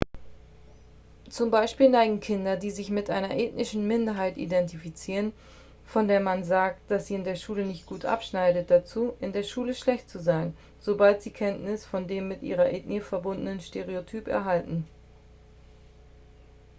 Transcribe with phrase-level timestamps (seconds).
[1.29, 5.31] zum beispiel neigen kinder die sich mit einer ethnischen minderheit identifizieren
[5.85, 9.43] von der man sagt dass sie in der schule nicht gut abschneidet dazu in der
[9.43, 14.87] schule schlecht zu sein sobald sie kenntnis von dem mit ihrer ethnie verbundenen stereotyp erhalten